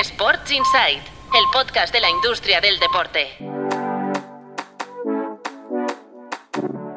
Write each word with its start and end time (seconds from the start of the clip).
Sports 0.00 0.50
Insight, 0.50 0.98
el 0.98 1.44
podcast 1.52 1.94
de 1.94 2.00
la 2.00 2.10
industria 2.10 2.60
del 2.60 2.80
deporte. 2.80 3.28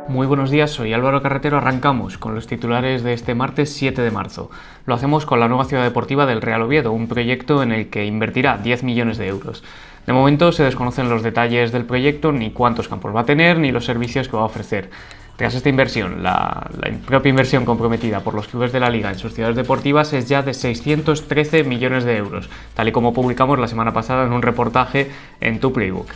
Muy 0.08 0.26
buenos 0.26 0.50
días, 0.50 0.72
soy 0.72 0.94
Álvaro 0.94 1.22
Carretero. 1.22 1.58
Arrancamos 1.58 2.18
con 2.18 2.34
los 2.34 2.48
titulares 2.48 3.04
de 3.04 3.14
este 3.14 3.36
martes 3.36 3.72
7 3.74 4.02
de 4.02 4.10
marzo. 4.10 4.50
Lo 4.88 4.96
hacemos 4.96 5.28
con 5.28 5.40
la 5.40 5.48
nueva 5.48 5.66
ciudad 5.66 5.84
deportiva 5.84 6.26
del 6.26 6.42
Real 6.42 6.64
Oviedo, 6.64 6.92
un 6.92 7.08
proyecto 7.08 7.62
en 7.62 7.72
el 7.72 7.92
que 7.92 8.06
invertirá 8.06 8.58
10 8.58 8.82
millones 8.82 9.20
de 9.20 9.28
euros. 9.28 9.64
De 10.08 10.14
momento 10.14 10.52
se 10.52 10.64
desconocen 10.64 11.08
los 11.08 11.22
detalles 11.22 11.72
del 11.72 11.86
proyecto, 11.86 12.32
ni 12.32 12.50
cuántos 12.50 12.88
campos 12.88 13.16
va 13.16 13.22
a 13.22 13.26
tener, 13.26 13.60
ni 13.60 13.72
los 13.72 13.86
servicios 13.86 14.28
que 14.28 14.38
va 14.38 14.44
a 14.44 14.48
ofrecer. 14.48 14.90
Tras 15.38 15.54
esta 15.54 15.70
inversión, 15.70 16.24
la, 16.24 16.68
propia 17.06 17.30
inversión 17.30 17.64
comprometida 17.64 18.22
por 18.22 18.34
los 18.34 18.48
clubes 18.48 18.72
de 18.72 18.80
la 18.80 18.90
liga 18.90 19.12
en 19.12 19.20
sus 19.20 19.36
ciudades 19.36 19.56
deportivas 19.56 20.12
es 20.14 20.28
ya 20.28 20.42
de 20.42 20.56
613 20.56 21.64
millones 21.64 22.06
de 22.06 22.18
euros, 22.18 22.50
tal 22.74 22.88
y 22.88 22.92
como 22.92 23.14
publicamos 23.14 23.60
la 23.60 23.68
semana 23.68 23.94
pasada 23.94 24.26
en 24.26 24.34
un 24.34 24.42
reportaje 24.42 25.12
en 25.40 25.60
tu 25.60 25.72
Playbook. 25.72 26.08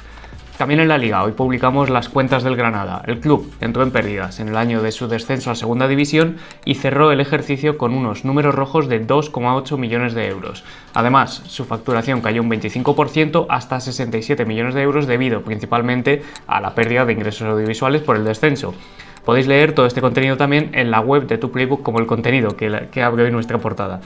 También 0.57 0.79
en 0.79 0.87
la 0.87 0.97
liga, 0.97 1.23
hoy 1.23 1.33
publicamos 1.33 1.91
las 1.91 2.09
cuentas 2.09 2.43
del 2.43 2.55
Granada. 2.55 3.03
El 3.05 3.19
club 3.19 3.51
entró 3.61 3.83
en 3.83 3.91
pérdidas 3.91 4.39
en 4.39 4.47
el 4.47 4.57
año 4.57 4.81
de 4.81 4.91
su 4.91 5.07
descenso 5.07 5.51
a 5.51 5.55
segunda 5.55 5.87
división 5.87 6.37
y 6.65 6.75
cerró 6.75 7.11
el 7.11 7.19
ejercicio 7.19 7.77
con 7.77 7.93
unos 7.93 8.25
números 8.25 8.55
rojos 8.55 8.87
de 8.87 9.05
2,8 9.05 9.77
millones 9.77 10.13
de 10.13 10.27
euros. 10.27 10.63
Además, 10.93 11.43
su 11.47 11.65
facturación 11.65 12.21
cayó 12.21 12.41
un 12.41 12.49
25% 12.49 13.45
hasta 13.49 13.79
67 13.79 14.45
millones 14.45 14.73
de 14.73 14.81
euros 14.81 15.07
debido 15.07 15.41
principalmente 15.41 16.23
a 16.47 16.59
la 16.59 16.75
pérdida 16.75 17.05
de 17.05 17.13
ingresos 17.13 17.47
audiovisuales 17.47 18.01
por 18.01 18.15
el 18.15 18.23
descenso. 18.23 18.75
Podéis 19.25 19.47
leer 19.47 19.73
todo 19.73 19.85
este 19.85 20.01
contenido 20.01 20.37
también 20.37 20.71
en 20.73 20.89
la 20.89 20.99
web 20.99 21.27
de 21.27 21.37
tu 21.37 21.51
Playbook 21.51 21.83
como 21.83 21.99
el 21.99 22.07
contenido 22.07 22.55
que, 22.57 23.03
abre 23.03 23.23
hoy 23.23 23.31
nuestra 23.31 23.59
portada. 23.59 24.01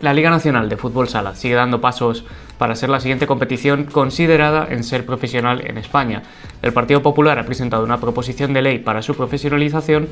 La 0.00 0.12
Liga 0.12 0.30
Nacional 0.30 0.68
de 0.68 0.76
Fútbol 0.76 1.08
Sala 1.08 1.36
sigue 1.36 1.54
dando 1.54 1.80
pasos 1.80 2.24
para 2.58 2.74
ser 2.74 2.88
la 2.88 2.98
siguiente 2.98 3.28
competición 3.28 3.84
considerada 3.84 4.66
en 4.68 4.82
ser 4.82 5.06
profesional 5.06 5.64
en 5.64 5.78
España. 5.78 6.22
El 6.60 6.72
Partido 6.72 7.02
Popular 7.02 7.38
ha 7.38 7.46
presentado 7.46 7.84
una 7.84 8.00
proposición 8.00 8.52
de 8.52 8.62
ley 8.62 8.78
para 8.80 9.02
su 9.02 9.14
profesionalización 9.14 10.08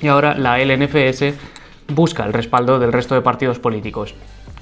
y 0.00 0.08
ahora 0.08 0.34
la 0.34 0.58
LNFS 0.58 1.34
busca 1.88 2.24
el 2.24 2.32
respaldo 2.32 2.78
del 2.78 2.92
resto 2.92 3.14
de 3.14 3.20
partidos 3.20 3.58
políticos. 3.58 4.14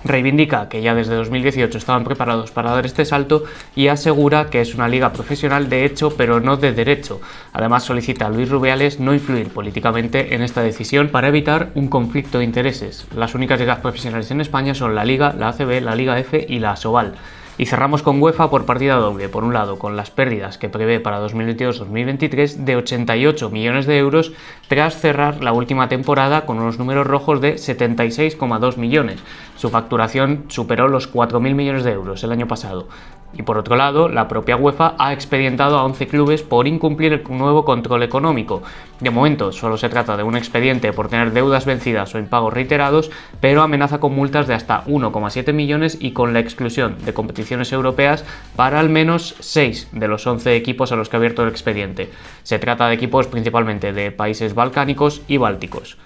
Reivindica 0.05 0.69
que 0.69 0.83
ya 0.83 0.95
desde 0.95 1.15
2018 1.15 1.79
estaban 1.79 2.05
preparados 2.05 2.51
para 2.51 2.71
dar 2.73 2.87
este 2.87 3.05
salto 3.05 3.45
y 3.77 3.89
asegura 3.89 4.51
que 4.51 4.61
es 4.61 4.75
una 4.75 4.89
liga 4.89 5.13
profesional 5.13 5.69
de 5.69 5.85
hecho 5.85 6.17
pero 6.17 6.41
no 6.41 6.57
de 6.57 6.73
derecho. 6.73 7.21
Además 7.53 7.85
solicita 7.85 8.27
a 8.27 8.31
Luis 8.31 8.49
Rubiales 8.49 9.01
no 9.01 9.15
influir 9.15 9.49
políticamente 9.49 10.35
en 10.35 10.43
esta 10.43 10.63
decisión 10.63 11.09
para 11.09 11.29
evitar 11.29 11.71
un 11.75 11.89
conflicto 11.89 12.39
de 12.39 12.45
intereses. 12.45 13.07
Las 13.15 13.35
únicas 13.35 13.61
ligas 13.61 13.81
profesionales 13.81 14.31
en 14.31 14.41
España 14.41 14.75
son 14.75 14.95
la 14.95 15.05
Liga, 15.05 15.35
la 15.39 15.49
ACB, 15.49 15.83
la 15.83 15.95
Liga 15.95 16.19
F 16.19 16.47
y 16.49 16.59
la 16.59 16.73
Asobal. 16.73 17.15
Y 17.59 17.67
cerramos 17.67 18.03
con 18.03 18.21
UEFA 18.21 18.51
por 18.51 18.65
partida 18.65 18.97
doble, 18.97 19.29
por 19.29 19.45
un 19.45 19.53
lado 19.53 19.79
con 19.79 19.97
las 19.97 20.11
pérdidas 20.11 20.59
que 20.59 20.69
prevé 20.69 21.01
para 21.01 21.25
2022-2023 21.25 22.57
de 22.57 22.77
88 22.77 23.51
millones 23.51 23.87
de 23.87 23.99
euros 23.99 24.33
tras 24.69 24.99
cerrar 24.99 25.43
la 25.43 25.53
última 25.53 25.89
temporada 25.89 26.47
con 26.47 26.59
unos 26.59 26.79
números 26.79 27.07
rojos 27.07 27.41
de 27.41 27.57
76,2 27.57 28.77
millones. 28.79 29.21
Su 29.57 29.69
facturación 29.71 30.47
superó 30.49 30.89
los 30.89 31.13
4.000 31.13 31.55
millones 31.55 31.85
de 31.85 31.93
euros 31.93 32.25
el 32.25 32.33
año 32.33 32.49
pasado. 32.49 32.89
Y 33.35 33.43
por 33.43 33.57
otro 33.57 33.77
lado, 33.77 34.09
la 34.09 34.29
propia 34.29 34.57
UEFA 34.57 34.95
ha 34.99 35.13
expedientado 35.13 35.79
a 35.79 35.85
11 35.85 36.07
clubes 36.07 36.43
por 36.43 36.67
incumplir 36.67 37.13
el 37.13 37.25
nuevo 37.31 37.65
control 37.65 38.03
económico. 38.03 38.63
De 39.01 39.11
momento, 39.11 39.53
solo 39.53 39.77
se 39.77 39.89
trata 39.89 40.17
de 40.17 40.23
un 40.23 40.37
expediente 40.37 40.93
por 40.93 41.09
tener 41.09 41.33
deudas 41.33 41.65
vencidas 41.65 42.15
o 42.15 42.19
impagos 42.19 42.53
reiterados, 42.53 43.11
pero 43.41 43.63
amenaza 43.63 44.01
con 44.01 44.15
multas 44.15 44.47
de 44.47 44.55
hasta 44.55 44.85
1,7 44.85 45.53
millones 45.53 45.97
y 46.01 46.13
con 46.13 46.33
la 46.33 46.41
exclusión 46.41 46.97
de 47.05 47.15
competiciones 47.15 47.73
europeas 47.73 48.25
para 48.55 48.81
al 48.81 48.91
menos 48.91 49.35
6 49.41 49.89
de 49.93 50.09
los 50.09 50.27
11 50.27 50.55
equipos 50.55 50.93
a 50.93 50.97
los 50.97 51.09
que 51.09 51.17
ha 51.17 51.19
abierto 51.19 51.43
el 51.43 51.49
expediente. 51.49 52.11
Se 52.43 52.59
trata 52.59 52.89
de 52.89 52.95
equipos 52.95 53.27
principalmente 53.27 53.93
de 53.93 54.13
países 54.13 54.55
balcánicos 54.55 55.23
y 55.27 55.39
bálticos. 55.39 55.97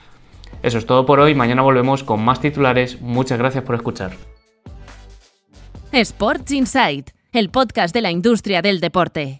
Eso 0.62 0.78
es 0.78 0.86
todo 0.86 1.06
por 1.06 1.20
hoy, 1.20 1.34
mañana 1.34 1.62
volvemos 1.62 2.04
con 2.04 2.24
más 2.24 2.40
titulares, 2.40 3.00
muchas 3.00 3.38
gracias 3.38 3.64
por 3.64 3.74
escuchar. 3.74 4.12
Sports 5.92 6.52
Insight 6.52 7.15
el 7.36 7.50
podcast 7.50 7.94
de 7.94 8.00
la 8.00 8.10
industria 8.10 8.62
del 8.62 8.80
deporte. 8.80 9.34